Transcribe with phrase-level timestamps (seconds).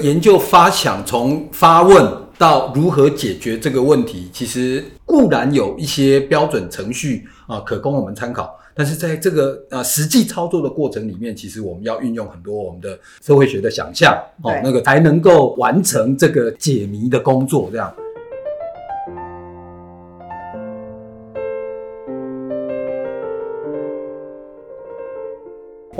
[0.00, 8.56] 研究发想从发问到如何解决这个问题，其实固然有一些标准程序啊，可供我们参考。
[8.74, 17.68] 但是在这个呃实际操作的过程里面，其实我们要运用很多我们的社会学的想象，哦，那个才能够完成这个解谜的工作。
[17.70, 17.92] 这样。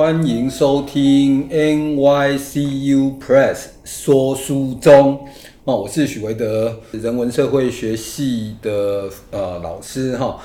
[0.00, 5.20] 欢迎收听 NYCU Press 说书中
[5.64, 10.38] 哦，我是许维德，人文社会学系的呃老师哈。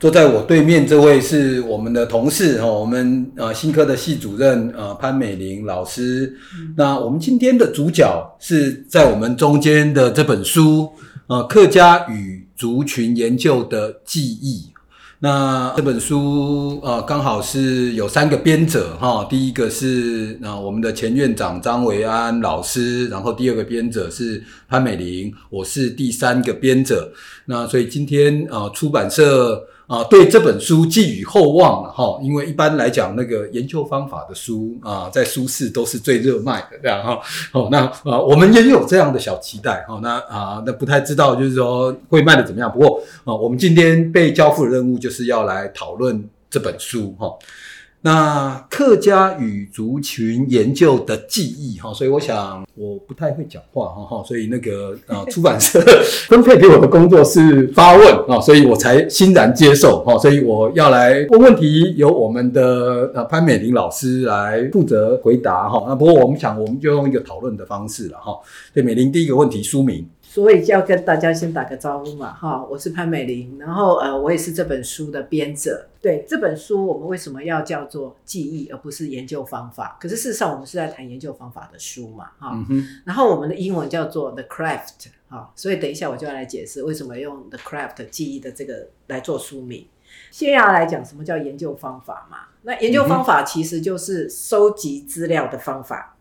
[0.00, 6.34] 坐在我对面这位是我们的同事哈，我们呃新科的系主任呃潘美玲老师。
[6.74, 10.90] 那我们今天的主角是在我们中间的这本书
[11.26, 14.71] 呃客家与族群研究的记忆。
[15.24, 27.12] 那这本书呃刚好是有三个编者哈，第一个是呃我们的前院长张维安老师，然后第二个编者是潘美玲，我是第三个编者。
[27.44, 29.64] 那所以今天呃出版社。
[29.92, 37.20] 啊，对这本书寄予厚望了哈，因为一般来讲，那个研究方法的书啊，在书市都是最热卖的这样哈。
[37.52, 40.00] 哦，那啊，我们也有这样的小期待哈。
[40.02, 42.72] 那啊，那不太知道就是说会卖的怎么样。
[42.72, 47.30] 不过啊，我们今天被交付的任务就是要来讨论这本书哈。
[48.04, 55.80] 那客家与族群研究的记忆哈，所以我想我不太会讲话哈哈，所以那个呃 出版社
[56.28, 65.84] 分配给我的工作是发问啊，所以我才欣然接受哈，所以我要来问问题，由我们的呃潘美玲老师来负责回答哈。
[65.86, 68.36] 那不过我们想我们就用一个讨论的方式了哈。
[68.74, 70.04] 对，美玲第一个问题，书名。
[70.32, 75.90] 所以就要跟大家先打个招呼嘛，哈，我是潘美玲，然后呃，我也是这本书的编者。
[76.00, 79.98] 对这本书，我们为什么要叫做记忆而不是研究方法？
[80.00, 82.58] 可是事实上，我们是在谈研究方法的书嘛，哈。
[83.04, 89.86] 然后我们的英文叫做 The Craft，哈，所以等一下我就要来解释为什么用 The Craft 记忆的这个来做书名。
[90.30, 92.38] 先要来讲什么叫研究方法嘛？
[92.62, 96.11] 那研究方法其实就是收集资料的方法。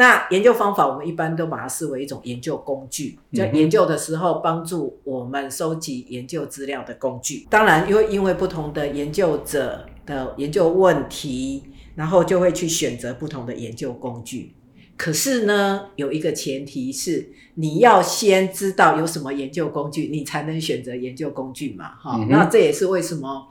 [0.00, 7.46] 那研究方法，我们一般都把它视为一种研究工具，在研究的时候帮助我们收集研究资料的工具。
[7.50, 11.64] 当然，因为因为不同的研究者的研究问题，
[11.96, 14.54] 然后就会去选择不同的研究工具。
[14.96, 21.90] 可是呢，有一个前提是你要先知道有什么研究工具，你才能选择研究工具嘛。
[21.96, 23.48] 哈，那这也是为什么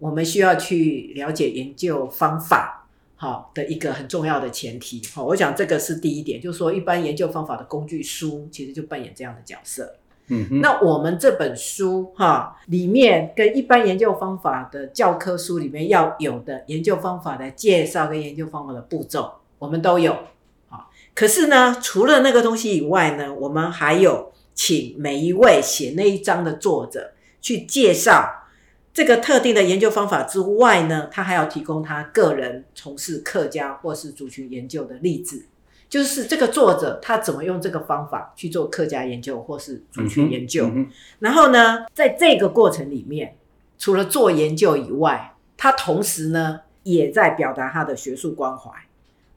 [0.00, 2.83] 我们需要去了解研究方法。
[3.24, 9.94] 好的一个很重要的前提，好，我想这个是第一点，就是说一般研究方法的工具书其实就扮演这样的角色。
[10.26, 20.14] 嗯，那我们这本书哈里面跟一般研究方法的教科书里面要有的研究方法的介绍跟研究方法的步骤，我们都有。
[20.68, 28.43] 好，可是呢，除了那个东西以外呢，我们还有请每一位写那一章的作者去介绍。
[28.94, 35.46] 这个特定的研究方法之外呢，他还要提供他个人从事客家或是族群研究的例子，
[35.88, 40.70] 就是这个作者他怎么用这个方法去做客家研究或是族群研究。
[41.18, 43.36] 然后呢，在这个过程里面，
[43.76, 48.70] 除了做研究以外，他同时呢也在表达他的学术关怀，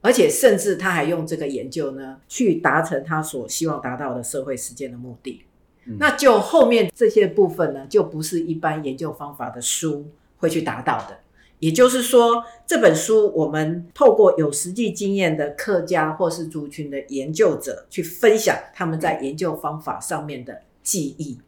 [0.02, 5.42] 而且甚至他还用这个研究呢去达成他所希望达到的社会实践的目的。
[5.98, 10.06] 那就后面这些部分呢，就不是一般研究方法的书
[10.38, 11.18] 会去达到的。
[11.58, 21.38] 也就是说，这本书我们透过有实际经验的客家或是族群的研究者去分享他们在研究方法上面的记忆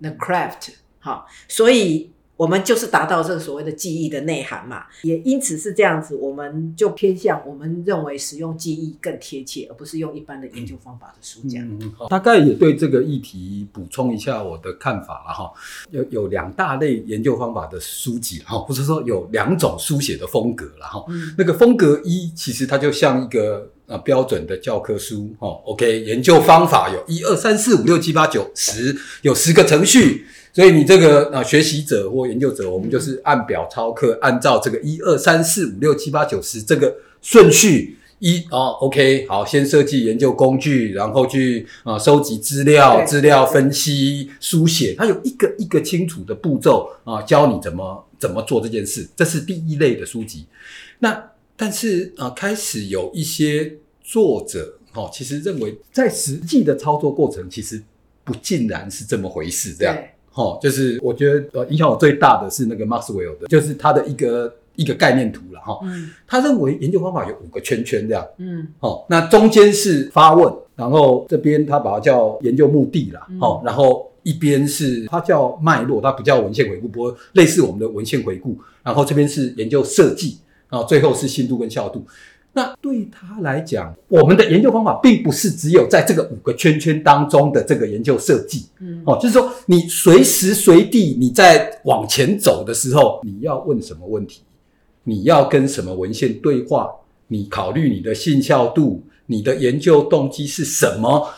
[0.00, 0.70] ，the craft。
[0.98, 2.10] 好，所以。
[2.40, 11.62] 我们就是达到这个所谓的记忆的内涵嘛，也因此是这样子，我们就偏向我们认为使用记忆更贴切，而不是用一般的研究方法的书讲。
[11.62, 15.52] 嗯大概也对这个议题补充一下我的看法了哈，
[15.90, 21.04] 有有两大类研究方法的书籍哈，或者说有两种书写的风格了哈。
[21.36, 30.24] 那个风格一其实它就像一个呃标准的教科书哈，OK，研究方法有一二三四五六七八九十，有十个程序。
[30.52, 49.08] 所以你这个啊学习者或研究者，我们就是按表操课，按照这个一二三四五六七八九十这个顺序一哦，OK，好，先设计研究工具，然后去啊收集资料、资料分析、书写，它有一个一个清楚的步骤啊，教你怎么怎么做这件事。
[49.16, 50.46] 这是第一类的书籍。
[50.98, 53.72] 那但是啊，开始有一些
[54.02, 57.82] 作者哦，其实认为在实际的操作过程，其实
[58.24, 59.96] 不尽然是这么回事，这样。
[60.34, 65.78] 哦，就是我觉得呃影响我最大的是那个 Maxwell 的，就是他的一个一个概念图了哈。
[65.82, 68.26] 嗯，他认为研究方法有五个圈圈这样。
[68.38, 78.56] 嗯，哦，那中间是发问，然后这边他把它叫研究目的啦，哦，然后一边是它叫脉络，它不叫文献回顾，不过类似我们的文献回顾。
[78.82, 80.38] 然后这边是研究设计，
[80.68, 82.06] 然后最后是信度跟效度。
[82.52, 94.40] 那对他来讲，我们的研究方法并不是只有在这个五个圈圈当中的这个研究设计，嗯，哦，就是说你随时随地你在往前走的时候，你要问什么问题，
[95.04, 96.90] 你要跟什么文献对话，
[97.28, 101.28] 你考虑你的信效度，你的研究动机是什么，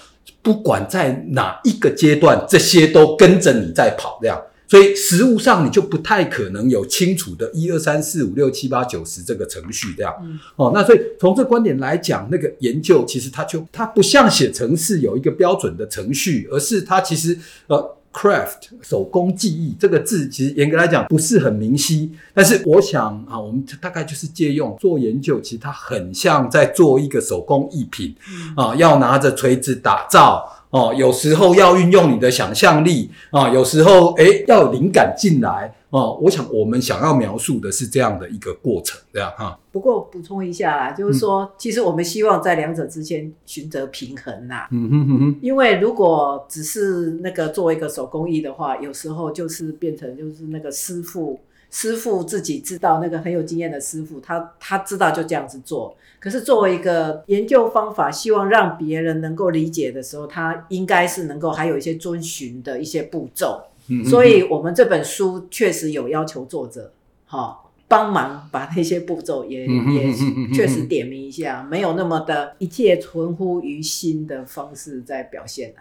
[0.41, 4.41] 不管在哪一个阶段，这些都跟着你在跑，这样。
[4.73, 10.15] 所以实物上你就不太可能有清楚的一二三四五六七八九十这个程序这样，
[10.57, 28.17] 哦，那所以从这观点来讲，那个研究其实它就它不像写程式有一个标准的程序，而是它其实呃 craft 手工技艺这个字其实严格来讲不是很明晰，但是我想啊，我们大概就是借用做研究，其实它很像在做一个手工艺品
[28.57, 30.51] 啊，要拿着锤子打造。
[30.73, 36.19] 哦，有时候要运用你的想象力啊，有时候诶要有灵感进来哦。
[36.23, 39.59] 我想我们想要描述的是这样的一个过程，这样哈。
[39.71, 44.67] 不过补充一下啦，就是说，其实我们希望在两者之间寻得平衡呐。
[44.71, 45.39] 嗯哼哼哼。
[45.43, 51.39] 因为如果只是那个作为一个手工艺的话，有时候就是变成就是那个师傅。
[51.73, 55.97] 师傅自己知道那个很有经验的师傅，他他知道就这样子做。
[56.21, 63.65] 可是作为一个研究方法，希望让别人能够理解的时候，他应该是能够还有一些遵循的一些步骤。
[64.09, 66.93] 所以，我们这本书确实有要求作者，
[67.27, 67.59] 哈，
[67.89, 70.13] 帮忙把那些步骤也也
[70.55, 75.75] 确实点明一下，没有那么的一切存乎于心的方式在表现。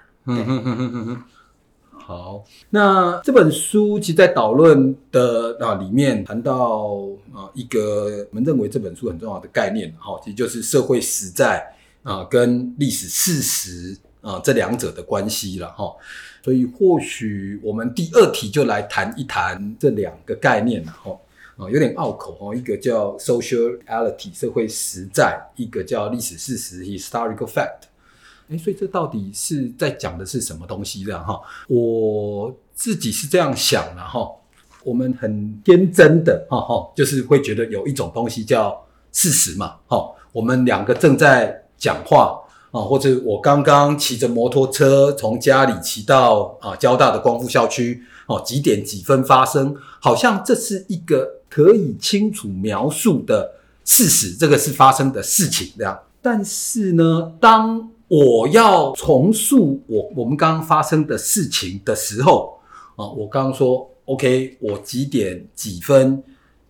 [2.03, 6.97] 好，那这本书其实，在导论的啊里面谈到
[7.33, 11.63] 啊一个我们认为这本书很重要的概念，哈，其实就是社会实在
[12.03, 15.93] 啊跟历史事实啊这两者的关系了，哈。
[16.43, 21.11] 所以或许我们第二题就来谈一谈这两个概念了，哈
[21.57, 27.90] 啊有点拗口哦，一个叫 sociality 社会实在，一个叫历史事实 historical fact。
[28.51, 31.05] 哎，所以这到底是在讲的是什么东西？
[31.05, 31.39] 这样哈，
[31.69, 34.29] 我自己是这样想的哈。
[34.83, 38.77] 我们很天真的哈哈，就是会觉得有一种东西叫
[39.13, 39.75] 事实嘛。
[39.87, 42.37] 哈，我们两个正在讲话
[42.71, 49.73] 啊，或者我刚刚骑着摩托车从家里骑到啊交大的光复校区哦，几点几分发生？
[50.01, 53.53] 好像这是一个可以清楚描述的
[53.85, 55.97] 事实，这个是发生的事情这样。
[56.23, 62.59] 但是呢，当我要重塑我我们刚刚发生的事情的时候
[62.97, 66.21] 啊，我刚刚说 OK，我几点几分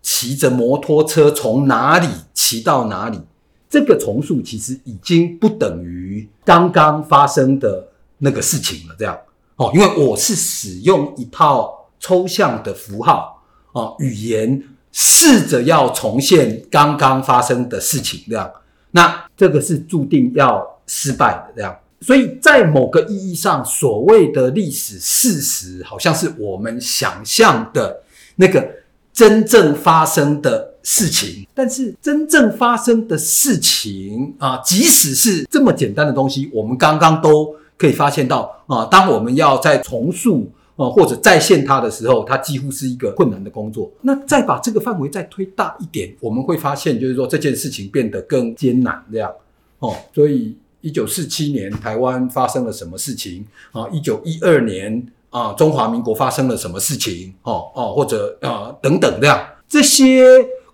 [0.03, 3.19] 骑着摩托车从哪里骑到哪里，
[3.67, 7.88] 这个重塑其实已经不等于刚刚发生的
[8.19, 8.95] 那个事情了。
[8.99, 9.17] 这样
[9.55, 13.43] 哦，因为我是使用一套抽象的符号
[13.73, 18.21] 啊语言，试着要重现刚刚发生的事情。
[18.29, 18.51] 这样，
[18.91, 20.79] 那这个是注定要。
[20.93, 28.03] 失败的这样，所以在某个意义上，所谓的历史事实，好像是我们想象的
[28.35, 28.69] 那个
[29.13, 31.47] 真正发生的事情。
[31.53, 43.89] 但是真正发生的事情啊，即使是这么简单的东西，我们刚刚都可以发现到啊，当我们要再重塑啊或者再现它的时候，它几乎是一个困难的工作。
[44.01, 49.31] 那再把这个范围再推大一点，我们会发现，就是说这件事情变得更艰难这样
[49.79, 50.53] 哦，所以。
[50.81, 53.88] 一九四七年，台湾发生了什么事情啊？
[53.91, 57.33] 一九一二年啊，中华民国发生了什么事情？
[57.43, 60.25] 哦哦，或者啊等等这样，这些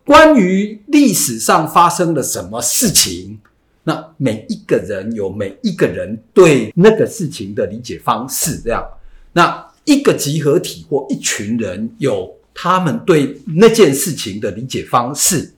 [0.06, 3.40] 关于历史上发生了什么事情，
[3.84, 8.84] 那每一个人有每一个人对那个事情的理解方式，这样，
[9.34, 15.54] 那一个集合体或一群人有他们对那件事情的理解方式，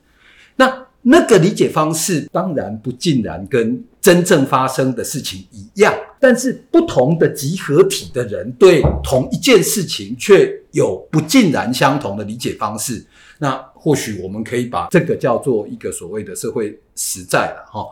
[0.55, 0.85] 那。
[1.01, 13.05] 那个理解方式当然不尽然跟真正发生的事情一样，但是不同的集合体的人对同一件事情却有不尽然相同的理解方式。
[13.39, 17.85] 那或许我们可以把这个叫做一个所谓的社会实在了哈。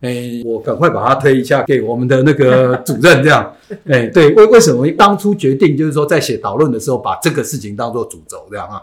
[0.00, 3.54] 哎，我赶快把它推一下给我们的那个主任，这样。
[3.86, 8.82] 哎，对，为为什么当初决定就是说在写导论的时候把这个事情当做主轴这样啊？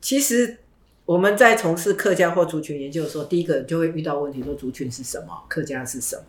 [0.00, 0.58] 其实。
[1.06, 6.22] 我们在从事客家或族群研究的时候，第一个就会遇到问题：说族群是什么，客家是什么？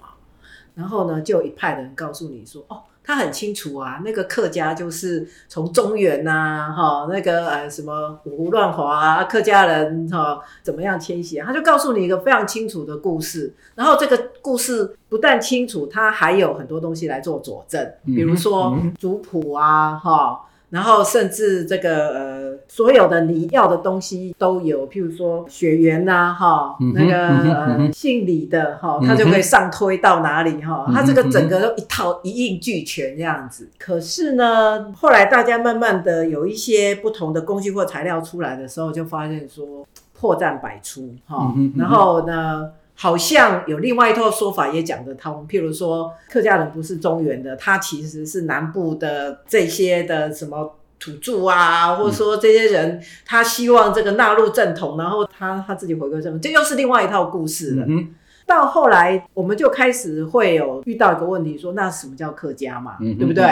[0.74, 13.54] 然后呢，就有一派的人告诉你说，哦，他很清楚啊，那个客家就是从中原呐、哈，那个呃什么五胡乱华啊，客家人哈怎么样迁徙啊，他就告诉你一个非常清楚的故事。
[13.76, 20.42] 然后这个故事不但清楚，它还有很多东西来做佐证，比如说族谱啊，哈。
[20.76, 33.70] 然后甚至这个呃，所有的你要的东西都有，譬如说血缘呐、哈，嗯那个姓李的哈，他就可以上推到哪里哈，他这个整个都一套一应俱全这样子。
[33.80, 39.88] 可是呢，后来大家慢慢的有一些不同的工具或材料出来的时候，就发现说
[40.20, 42.70] 破绽百出哈然后呢。
[42.96, 57.86] 好像有另外一套说法也讲得通，譬如说客家人不是中原的，他其实是南部的这些的什么土著啊，或者说这些人，他希望这个纳入正统，然后他他自己回归正统，这又是另外一套故事了。
[57.86, 63.44] 嗯，到后来，我们就开始会有遇到一个问题，说那什么叫客家嘛，嗯对不对？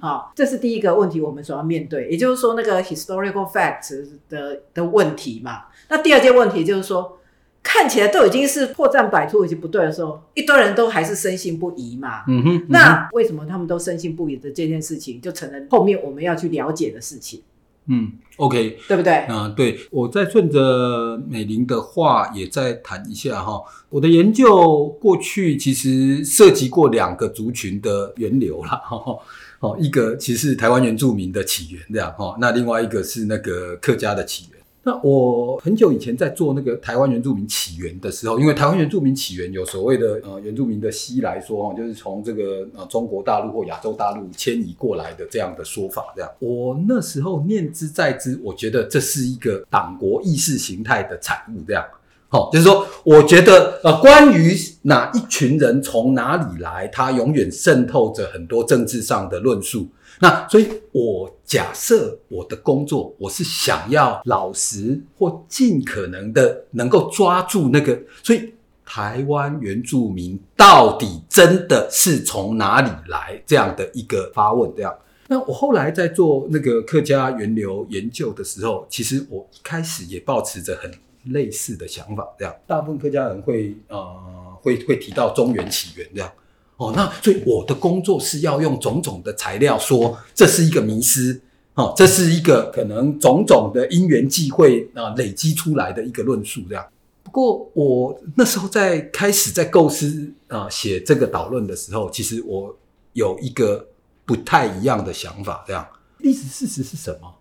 [0.00, 5.64] 好，这是第一个问题，我们所要面对，也就是说那个 historical facts 的的问题嘛。
[5.88, 7.18] 那第二件问题就是说，
[7.64, 12.22] 看起来都已经是破绽百出，已经不对的时候，一堆人都还是深信不疑嘛。
[12.28, 17.42] 嗯哼，那为什么他们都深信不疑的这件事情，就成了后面我们要去了解的事情，
[17.86, 19.14] 嗯，OK，对不对？
[19.24, 23.62] 啊、对，我再顺着美玲的话也再谈一下哈。
[23.88, 29.18] 我的研究过去其实涉及过两个族群的源流啦，哈。
[29.60, 34.53] 哦，一个其实是台湾原住民的起源这样哈，那另外一个是那个客家的起源。
[34.86, 46.30] 那我很久以前在做那个台湾原住民起源的时候，因为台湾原住民起源有所谓的呃原住民的西来说哦，就是从这个呃中国大陆或亚洲大陆迁移过来的这样的说法，这样。
[46.38, 51.82] 我那时候念之在之，我觉得这是一个党国意识形态的产物，这样。
[52.28, 59.86] 好、就是说，我觉得呃，关于哪一群人从哪里来，它永远渗透着很多政治上的论述。
[60.20, 68.54] 那所以，我假设我的工作，我是想要老实或尽可能的能够抓住那个，所以
[68.84, 74.94] 台湾原住民到底真的是从哪里来这样的一个发问，这样。
[75.26, 80.92] 那我后来在做那个客家源流研究的时候，其实我一开始也抱持着很
[81.32, 82.54] 类似的想法，这样。
[82.66, 86.30] 大部分客家人会呃会会提到中原起源这样。
[86.76, 91.40] 哦，那所以我的工作是要用种种的材料说这是一个迷失，
[91.74, 96.84] 哦，这是一个可能种种的因缘际会啊、累积出来的一个论述这样。
[97.22, 102.76] 不过我那时候在开始在构思啊、写这个导论的时候，其实我
[103.12, 103.86] 有一个
[104.24, 105.86] 不太一样的想法，这样
[106.18, 107.34] 历史事实是什么？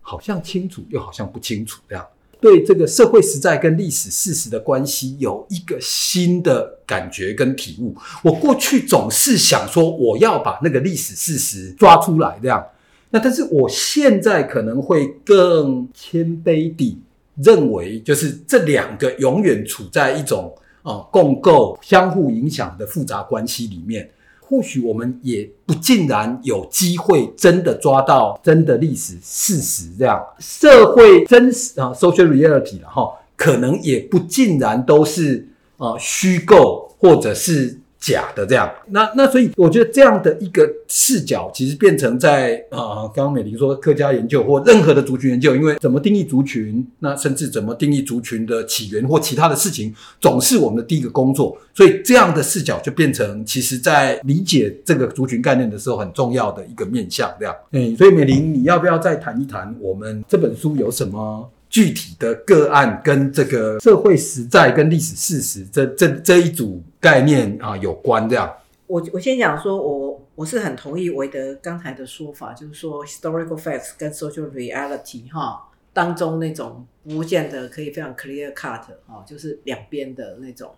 [0.00, 2.04] 好像清楚，又好像不清楚，这样。
[2.44, 7.96] 对这个社会实在跟历史事实的关系有一个新的感觉跟体悟。
[8.22, 12.62] 我过去总是想说，我要把那个历史事实抓出来，这样。
[13.08, 16.98] 那但是我现在可能会更谦卑地
[17.42, 24.10] 认为，就是这两个永远处在一种啊、共构、相互影响的复杂关系里面。
[24.54, 30.24] 或许我们也不尽然有机会真的抓到真的历史事实，这样。
[30.38, 38.70] 社会真实啊，social reality 了哈，可能也不尽然都是啊虚构或者是假的这样。
[38.90, 51.56] 那那所以我觉得这样的一个视角，其实变成在啊，刚刚美玲说客家研究或任何的族群研究，因为怎么定义族群，那甚至怎么定义族群的起源或其他的事情，总是我们的第一个工作。
[51.72, 57.32] 所以这样的视角就变成，其实在理解这个族群概念的时候很重要的一个面向。
[57.38, 61.50] 这样，嗯，所以美玲，你要不要再谈一谈我们这本书有什么？
[61.74, 68.48] 具体的个案跟这个社会实在跟历史事实这这这一组概念啊有关，这样。
[68.86, 80.72] 我我先讲说，我我是很同意韦德刚才的说法，就是说 historical facts 跟 social reality 哈当中那种不见得可以非常 clear cut 哈，就是两边的那种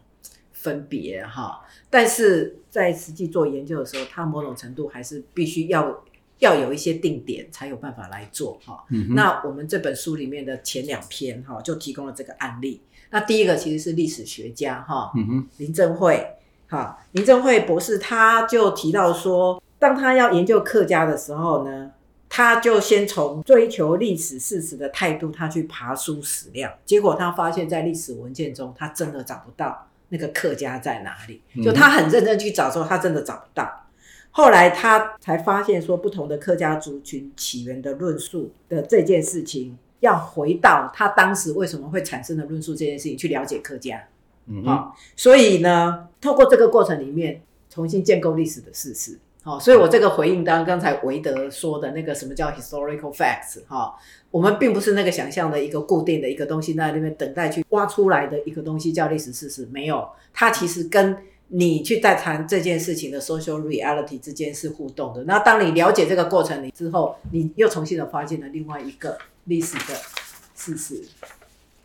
[0.55, 1.61] 分别哈。
[1.91, 6.03] 但是在实际做研究的时候，它某种程度还是必须要
[6.39, 8.85] 要有一些定点才有办法来做哈。
[8.91, 12.81] 嗯那我们这本书里面的前两篇哈，就提供了这个案例。
[13.11, 15.13] 那第一个其实是历史学家哈，
[15.59, 16.27] 林正惠，
[16.69, 21.93] 哈，林正惠博士他就提到说，当他要研究客家的时候呢，
[22.29, 31.41] 他就先从追求历史事实的态度，他去爬书史料，结果他发现，在历史文件中，他真的找不到那个客家在哪里。
[31.63, 33.86] 就他很认真去找之后，他真的找不到。
[34.37, 43.99] 后来他才发现说，不同的客家族群起源的论述的这件事情，要回到他当时为什么会产生的论述这件事情去了解客家。
[44.45, 47.41] 嗯哼好、所以呢，透过这个过程里面，
[47.71, 49.19] 重新建构历史的事实。
[49.43, 53.95] 好，所以我这个回应当刚才韦德说的那个什么叫 historical facts 哈，
[54.31, 61.17] 我们并不是那个想象的一个固定的一个东西在那边等待去挖出来的一个东西叫历史事实，没有，它其实跟
[61.49, 65.25] 你去在谈这件事情的 social reality 之间是互动的。
[65.25, 69.95] 那当你了解这个过程你之后，你又重新的发现了另外一个历史的
[70.55, 71.03] 事实。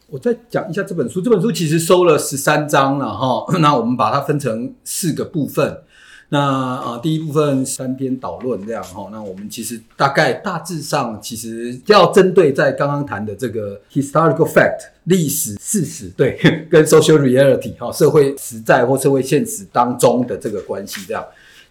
[0.08, 5.84] 我再讲一下这本书，这本书其实收了十三章了哈， 那我们把它分成四个部分。
[6.34, 16.40] 那啊，第一部分三篇导论这样哈，那我们其实大概大致上其实要针对在刚刚谈的这个 historical fact 历史事实对，
[16.72, 21.22] 跟 social reality 哈社会实在或社会现实当中的这个关系这样。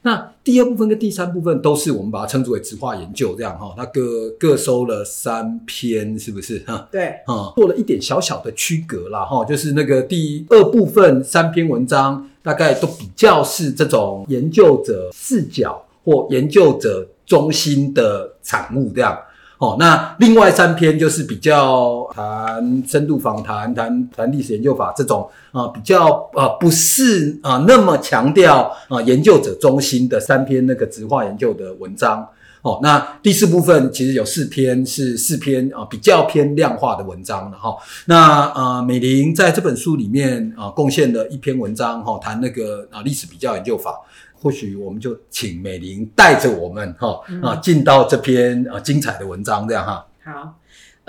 [0.02, 6.86] 那第二部分跟第三部分都是我们把它称之为直化研究这样哈，那各各收了三篇是不是哈？
[6.92, 19.18] 对，啊，做了一点小小的区隔啦哈，就是那个第二部分三篇文章大概都比较是这种研究者视角或研究者中心的产物这样。
[19.58, 32.26] 哦，那另外三篇就是比较谈深度访谈、谈谈历史研究法这种啊，比较啊不是啊那么强调啊研究者中心的三篇那个直化研究的文章。
[32.62, 37.74] 哦，那第四部分其实有四篇是四篇啊比较偏量化的文章的哈。
[38.06, 43.98] 那啊美玲在这本书里面啊贡献了一篇文章哈，谈那个啊历史比较研究法。
[44.42, 50.06] 或许我们就请美玲带着我们哈啊进到这篇啊精彩的文章，这样哈。
[50.24, 50.54] 好，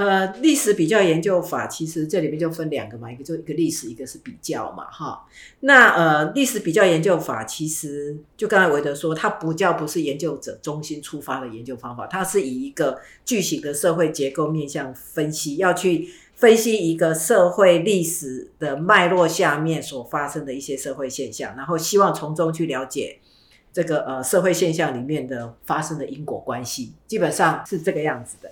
[0.03, 5.27] 呃，历史比较研究法其实这里面就分两个嘛，一个就一个历史，一个是比较嘛，哈。
[5.59, 23.19] 那呃，历史比较研究法其实就刚才韦德说，它不叫不是研究者中心出发的研究方法，它是以一个巨型的社会结构面向分析，要去分析一个社会历史的脉络下面所发生的一些社会现象，然后希望从中去了解。
[23.73, 28.51] 这个呃社会现象里面的发生的因果关系，基本上是这个样子的。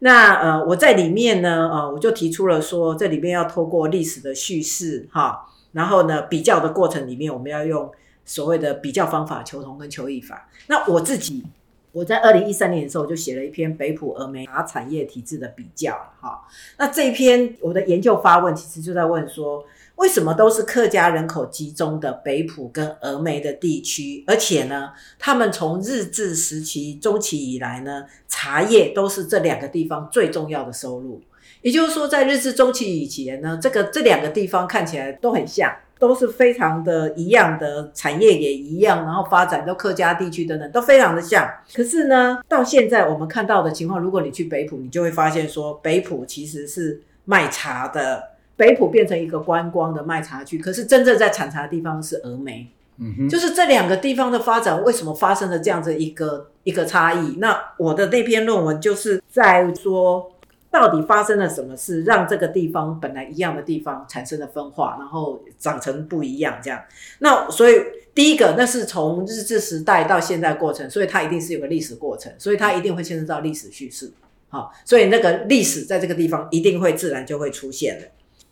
[0.00, 7.90] 那呃我在里面呢，呃我就提出了说，这里面要透过历史的叙事哈，然后呢比较的过程里面，我们要用
[8.24, 10.48] 所谓的比较方法，求同跟求异法。
[10.66, 11.44] 那我自己
[11.92, 16.46] 我在二零一三年的时候，就写了一篇北普峨眉茶产业体制的比较哈。
[16.78, 19.64] 那这一篇我的研究发问，其实就在问说。
[19.96, 24.22] 为什么都是客家人口集中的北埔跟峨眉的地区？
[24.26, 31.22] 而且呢，他们从日治时期中期以来呢，茶叶都是这两个地方最重要的收入。
[31.62, 41.50] 也就是说，在日治中期以前呢，这个这两个地方看起来都很像，都是非常的一样的产业也一样，然后发展都客家地区等等都非常的像。
[41.74, 48.35] 可是呢，到现在我们看到的情况，如果你去北埔，你就会发现说，北埔其实是卖茶的。
[48.56, 52.66] 北浦变成一个观光的卖茶区，可是真正在产茶的地方是峨眉，
[52.98, 57.36] 嗯哼，就是这两个地方的发展为什么发生了这样子一个一个差异？
[57.38, 60.32] 那我的那篇论文就是在说，
[60.70, 66.80] 到底发生了什么事，让这个地方本来一样的地方产生了分化，然后长成不一样这样。
[67.18, 67.74] 那所以
[68.14, 74.10] 第一个，那是从日治时代到现在过程，所以它一定是有个历史过程，所以它一定会牵涉到历史叙事，
[74.48, 78.06] 好，所以那个历史在这个地方一定会自然就会出现了。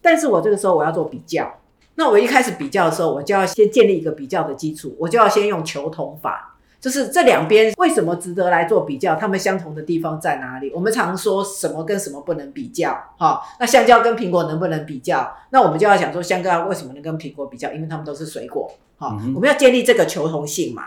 [0.05, 1.51] 但是我这个时候我要做比较，
[1.95, 10.71] 那我一开始比较的时候，我就要先建立一个比较的基础，我就要先用求同法，就是这两边为什么值得来做比较，它们相同的地方在哪里？
[10.75, 15.35] 我们常说什么跟什么不能比较，哈，那香蕉跟苹果能不能比较？
[15.51, 17.73] 那我们就要想说香蕉为什么能跟苹果比较？
[17.73, 20.83] 因为它们都是水果，哈，我们要建立这个求同性嘛。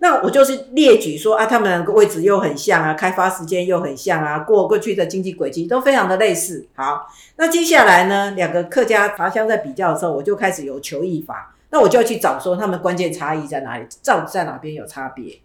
[0.00, 6.66] 那我就是列举说啊，他们位置又很像啊，开发时间又很像啊，过过去的经济轨迹都非常的类似。
[6.74, 15.40] 好，那接下来呢，两个客家茶乡在比较的时候，我就开始有求异法，那我就要去找说他们关键差异在哪里，到底在哪边有差别。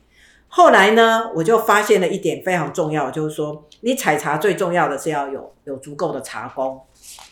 [0.49, 6.79] 后来呢，我就发现了一点非常重要，就是说你采茶最重要的是要有有足够的茶工。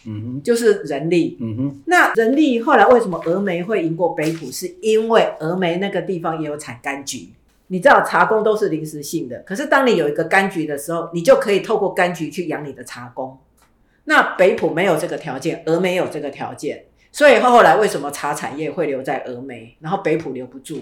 [0.06, 1.38] 嗯哼，就是人力。
[1.40, 4.52] 嗯哼，那人力后来为什么峨眉会赢过北浦？
[4.52, 7.30] 是因为峨眉那个地方也有产柑橘。
[7.68, 13.38] 你知道茶工都是临时性的，可是当你有一个柑橘的时候，你就可以透过柑橘去养你的茶工。
[14.04, 16.84] 那北浦没有这个条件，峨眉有这个条件，
[17.14, 20.80] 所以后来为什么茶产业会留在峨眉，然后北浦留不住？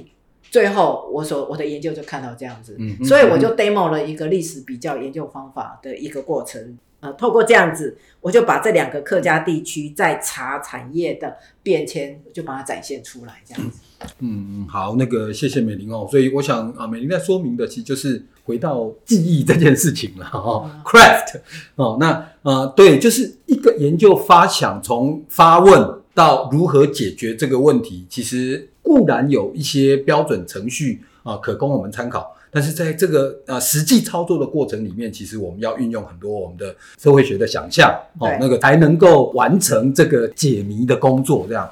[0.49, 6.79] 最后我所我的研究就看到这样子，所以我就 demo 了一个历史比较研究方法的一个过程。
[6.99, 13.79] 呃，透过这样子，我就把这两个客家地区在茶产业的变迁，就把它展现出来，这样子。
[14.19, 16.07] 嗯，好，那个谢谢美玲哦。
[16.09, 20.81] 所以我想啊，美玲在说明的其实就是回到记忆这件事情了哈。
[20.85, 21.39] Craft
[21.75, 28.69] 哦，那呃，对，就是一个研究发想，从发问到如何解决这个问题，其实。
[28.81, 32.35] 固然有一些标准程序啊，可供我们参考。
[32.51, 41.45] 但是在这个呃实际操作的过程里面，其实我们要运用很多我们的社会学的想象哦，那个才能够完成这个解谜的工作。
[41.47, 41.69] 这样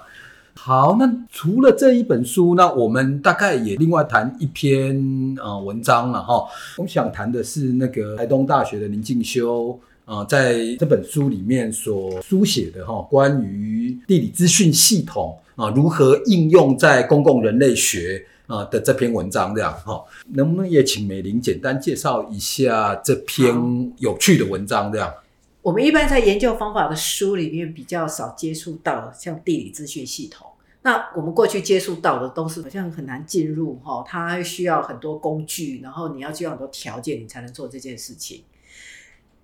[0.56, 6.46] 好，那除了这一本书，那我们大概也另外谈一篇呃文章了哈。
[6.78, 9.80] 我们想谈的是那个台东大学的林进修。
[10.08, 23.54] 啊、在这本书里面所书写的哈，关于地理资讯系统啊如何应用在公共人类学啊的这篇文章，这样哈，能不能也请美玲简单介绍一下这篇
[23.98, 24.90] 有趣的文章？
[24.90, 25.14] 这样，
[25.62, 30.48] 我们一般在研究方法的书里面比较少接触到像地理资讯系统。
[30.84, 38.44] 那我们过去接触到的都是好像很难进入哈，它需要很多工具，然后你要具有很多条件，你才能做这件事情。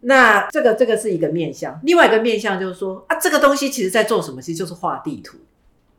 [0.06, 4.42] 那这个这个是一个面向，另外一个面向就是说啊，这个东西其实在做什么？
[4.42, 5.38] 其实就是画地图。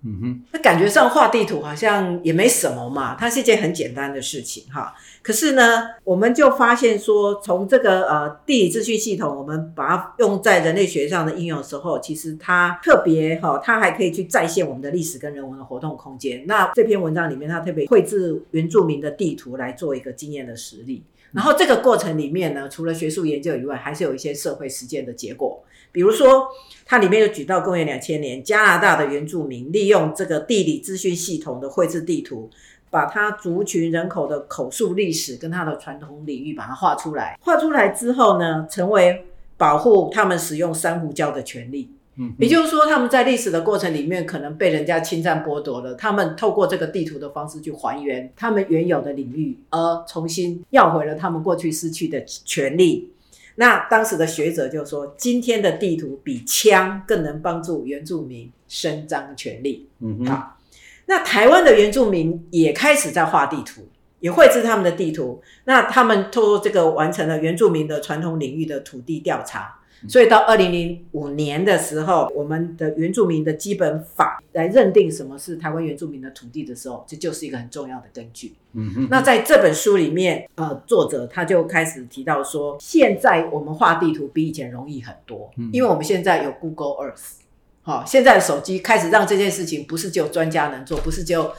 [0.06, 4.94] 嗯哼，那感觉上画地图好像也没什么嘛，它是一件很简单的事情哈。
[5.22, 16.44] 可是呢，我们就发现说，从这个呃地理资讯系统，我们把它用在人类学上的应用的时候，其实它特别哈，它还可以去再现我们的历史跟人文的活动空间。
[16.46, 21.02] 那这篇文章里面，它特别绘制原住民的地图来做一个经验的实例。
[21.32, 25.63] 然后这个过程里面呢，除了学术研究以外，还是有一些社会实践的结果。
[25.92, 26.48] 比如说，
[26.84, 32.50] 它里面就举到公元两千年，加拿大的原住民利用这个地理资讯系统的绘制地图，
[32.90, 37.38] 把它族群人口的口述历史跟它的传统领域把它画出来。
[37.40, 39.24] 画出来之后呢，成为
[39.56, 41.90] 保护他们使用珊瑚礁的权利。
[42.16, 53.10] 嗯也就是说，他们在历史的过程里面可能被人家侵占剥夺了，他们透过这个地图的方式去还原他们原有的领域，而重新要回了他们过去失去的权利。
[53.56, 59.88] 那当时的学者就说，今天的地图比枪更能帮助原住民伸张权利。
[60.00, 60.58] 嗯哼，好，
[61.06, 63.88] 那台湾的原住民也开始在画地图，
[64.20, 65.42] 也绘制他们的地图。
[65.64, 69.78] 那他们透过这个完成了原住民的传统领域的土地调查。
[70.08, 78.54] 所以到二零零五年的时候，我们的原住民的基本法来认定什么是台湾原住民的土地的时候，这就是一个很重要的根据。
[78.72, 87.36] 嗯哼，那在这本书里面，呃，作者他就开始提到说，现在我们画地图比以前容易很多，嗯因为我们现在有 Google Earth，
[87.82, 91.52] 好、现在的手机开始让这件事情不是只有专家能做，不是只有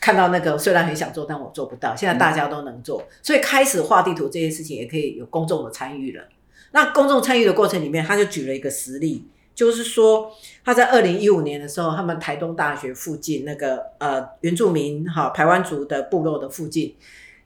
[0.00, 6.24] 看到那个虽然很想做，但我做不到，现在大家都能做，所以开始画地图这件事情也可以有公众的参与了。
[6.72, 10.32] 那公众参与的过程里面，他就举了一个实例，就是说
[10.64, 16.96] 他在二零一五年的时候，他们台东大学附近那个呃原住民哈台湾族的部落的附近，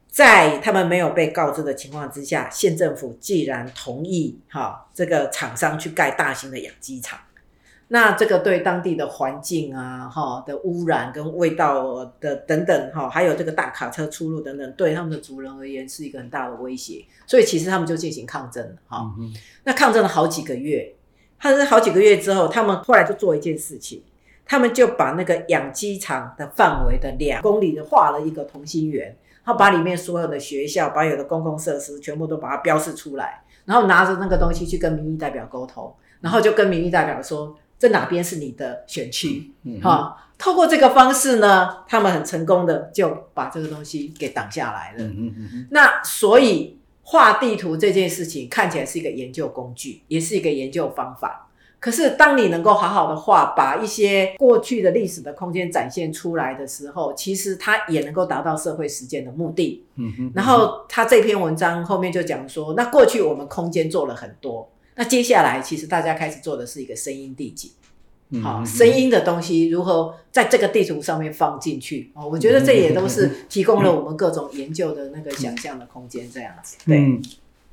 [0.09, 7.19] 在他们没有被告知的情况之下，县政府既然同意哈这个厂商去盖大型的养鸡场，
[7.89, 19.15] 那这个对当地的环境啊哈的污染跟味道的等等哈，还有这个大卡车出入等等，对他们的族人而言是一个很大的威胁，所以其实他们就进行抗争了哈。
[19.19, 20.93] 嗯，那抗争了好几个月，
[21.39, 24.03] 他是好几个月之后，他们后来就做一件事情，
[24.45, 39.53] 他们就把那个养鸡场的范围的两公里的画了一个同心圆，然后把里面所有的学校、把有的公共设施全部都把它标示出来，然后拿着那个东西去跟民意代表沟通，然后就跟民意代表说，这哪边是你的选区？
[39.65, 45.05] 嗯哼，哈、透过这个方式呢，他们很成功的就把这个东西给挡下来了。
[45.05, 51.43] 嗯嗯，嗯，那所以画地图这件事情看起来是一个研究工具，也是一个研究方法。
[51.79, 59.85] 可是，当你能够好好的画，把一些过去的历史的空间展现出来的时候，其实它也能够达到社会实践的目的。
[59.95, 67.71] 嗯嗯，然后，他这篇文章后面就讲说，那过去我们空间做了很多，那接下来其实大家开始做的是一个声音地景。
[68.31, 72.11] 嗯好，声音的东西如何在这个地图上面放进去？
[72.13, 76.77] 哦，我觉得这也都是提供了我们各种研究的那个想象的空间，这样子。
[76.85, 77.23] 对，嗯，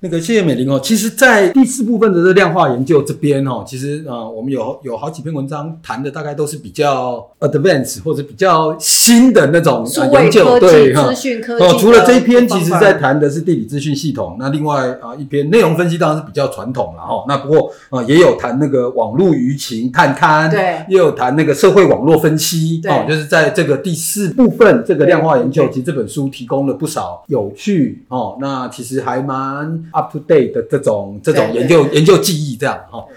[0.04, 0.78] 那个谢谢美玲哦。
[0.84, 11.16] 其实，在第四部分的这量化研究这边哦，其实呃，我们有有好几篇文章谈的大概都是比较 advanced 或者比较新的那种、数呃、研究，对哈资。
[11.16, 14.36] 讯科技哦，除了这一篇，其实在谈的是地理资讯系统。
[14.38, 17.24] 那另外啊、一篇内容分析当然是比较传统了哈。
[17.30, 33.00] 那不过啊、也有谈那个网络舆情探勘，对也有谈那个社会网络分析，哦，就是在这个第四部分这个量化研究，其实这本书提供了不少有趣哦，那其实还蛮 up to date 的这种这种研究研究记忆这样哈。
[33.00, 33.08] 哦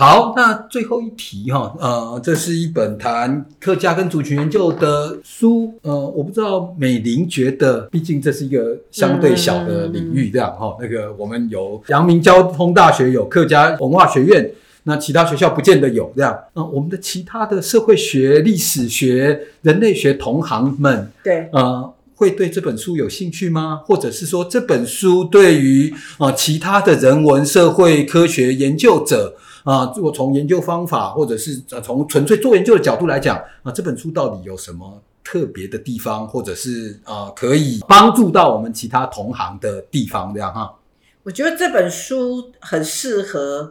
[0.00, 14.48] 好，那最后一题哈，呃，这是一本谈客家跟族群研究的书，呃，我不知道美玲觉得，毕竟这是一个相对小的领域，这样哈、那个我们有阳明交通大学有客家文化学院，
[14.84, 16.32] 那其他学校不见得有这样。
[16.54, 23.80] 啊、我们的其他的社会学、历史学、人类学同行们，对，呃，会对这本书有兴趣吗？
[23.86, 40.74] 或者是说这本书对于啊、其他的人文社会科学研究者啊，如果从研究方法或者是从纯粹做研究的角度来讲啊、这本书到底有什么特别的地方，或者是啊、可以帮助到我们其他同行的地方这样哈？
[41.22, 43.70] 我觉得这本书很适合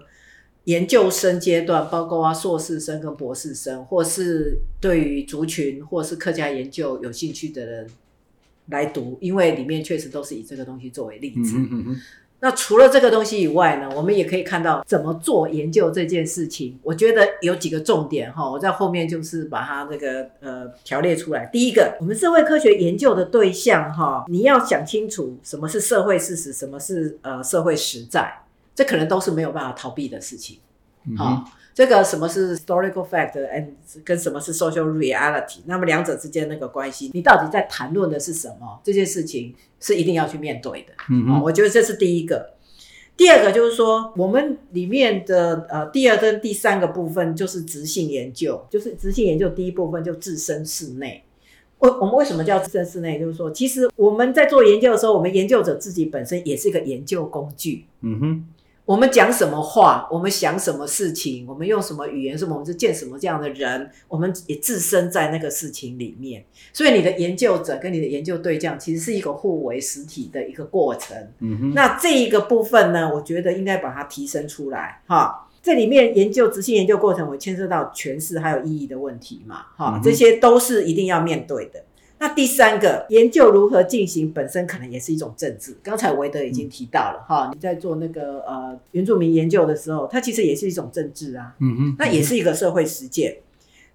[0.63, 7.87] 研究生阶段，包括啊硕士生跟博士生，或是对于族群或是客家研究有兴趣的人
[8.67, 11.57] 来读，因为里面确实都是以这个东西作为例子。
[11.57, 12.01] 嗯嗯嗯
[12.39, 16.77] 那除了这个东西以外呢，我们也可以看到怎么做研究这件事情。
[16.83, 21.47] 我觉得有几个重点哈，我在后面就是把它这个呃条列出来。
[21.51, 28.31] 第一个，我们社会科学研究的对象哈，你要想清楚什么是社会事实，什么是呃社会实在，
[28.75, 30.59] 这可能都是没有办法逃避的事情。
[31.15, 33.67] 好、这个什么是 historical fact and
[34.03, 38.81] 跟什么是 social reality，那么两者之间那个关系，你到底在谈论的是什么？
[38.83, 40.93] 这件事情是一定要去面对的。
[40.93, 42.53] 哦，嗯哼我觉得这是第一个。
[43.15, 51.23] 第二个就是说，我们里面的呃第二跟第三个部分就是直性研究，就是直性研究第一部分就置身事内。
[51.79, 53.19] 我我们为什么叫置身事内？
[53.19, 57.85] 就是说，其实我们在做研究的时候，我们研究者自己本身也是一个研究工具。
[58.01, 58.45] 嗯哼
[58.87, 66.45] 我们讲什么话，我们想什么事情，我们用什么语言，是我们是见什么这样的人，我们也置身在那个事情里面。
[66.71, 71.17] 所以你的研究者跟你的研究对象其实是一个互为实体的一个过程。
[71.39, 75.49] 嗯哼那这一个部分呢，我觉得应该把它提升出来哈。
[75.61, 81.83] 这里面研究执行研究过程，我牵涉到诠释还有意义的问题嘛，哈这些都是一定要面对的。
[82.19, 85.77] 那第三个，研究如何进行本身可能也是一种政治。
[85.83, 91.55] 刚才韦德已经提到了哈，你在做那个呃原住民研究的时候，它其实也是一种政治啊。
[91.59, 93.37] 嗯哼，那也是一个社会实践。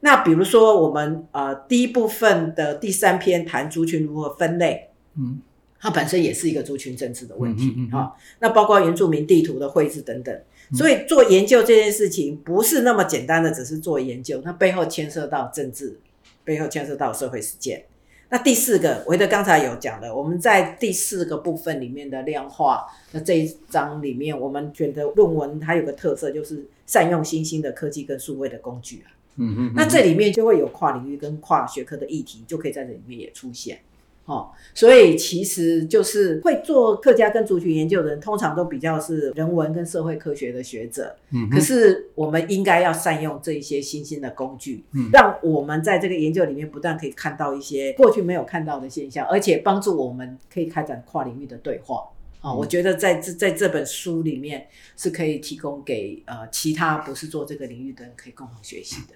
[0.01, 5.41] 那比如说我们呃第一部分的第三篇谈族群如何分类，嗯
[5.81, 10.41] 它本身也是一个族群政治的问题嗯嗯嗯嗯哈、那包括原住民地图的绘制等等。
[10.73, 15.99] 所以做研究这件事情不是那么简单的，只是做研究，它背后牵涉到政治，
[16.45, 17.85] 背后牵涉到社会实践。
[18.33, 29.13] 那第四个，维德刚才有讲的，我们在第四个部分里面的量化那这一章里面，我们觉得论文它有个特色，就是善用新兴的科技跟数位的工具啊。
[29.37, 33.79] 嗯哼，那这里面就会有跨领域跟跨学科的议题，就可以在这里面也出现。
[34.25, 41.17] 哦，所以其实就是会做客家跟族群研究的人，通常都比较是人文跟社会科学的学者。
[41.31, 52.09] 嗯可是我们应该要善用这一些新兴的工具，嗯让我们在这个研究里面不但可以看到一些过去没有看到的现象，而且帮助我们可以开展跨领域的对话。
[52.41, 59.15] 啊、嗯我觉得在这在这本书里面是可以提供给呃其他不是做这个领域的人可以共同学习的。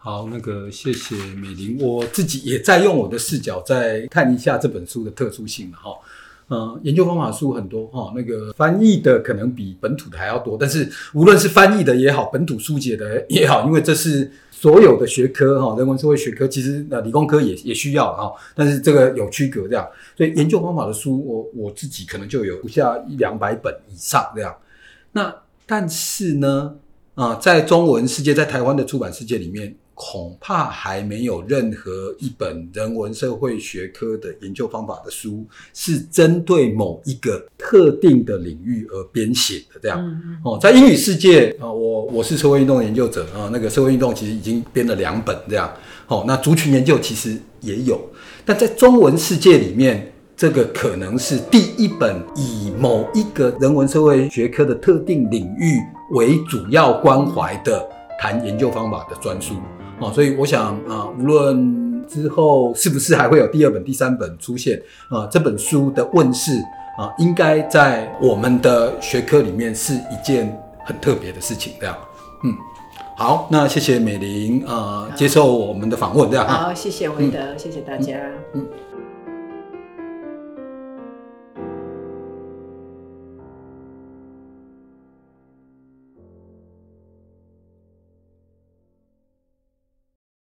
[0.00, 5.90] 好，那个谢谢美玲，我自己也在用我的视角再看一下这本书的特殊性哈。
[6.50, 24.56] 嗯，研究方法书很多哈，那个翻译的可能比本土的还要多，但是无论是翻译的也好，本土书解的也好，因为这是所有的学科哈，人文社会学科其实呃理工科也也需要哈，但是这个有区隔这样，所以研究方法的书我我自己可能就有不下一两百本以上这样。
[25.12, 25.34] 那
[25.66, 26.76] 但是呢，
[27.14, 39.80] 啊、在中文世界，在台湾的出版世界里面，恐怕还没有任何一本人文社会学科的研究方法的书是针对某一个特定的领域而编写的。
[39.82, 45.68] 这样、嗯哦，在英语世界啊、我我是社会运动的研究者啊、那个社会运动其实已经编了两本这样。
[46.06, 48.00] 哦，那族群研究其实也有，
[48.44, 55.80] 但在中文世界里面，这个可能是第一本以某一个人文社会学科的特定领域
[56.12, 57.84] 为主要关怀的
[58.20, 59.54] 谈研究方法的专书
[60.00, 66.52] 哦，所以我想啊，无论之后是不是还会有第二本、第三本出现啊，这本书的问世
[66.96, 71.96] 啊，应该在我们的学科里面是一件很特别的事情，这样，
[72.44, 72.54] 嗯。
[73.16, 76.46] 好，那谢谢美玲啊、呃接受我们的访问，这样。
[76.46, 78.16] 好，谢谢韦德，谢谢大家。
[78.54, 78.64] 嗯